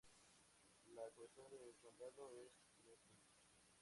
[0.95, 3.21] La cabecera del condado es Springfield.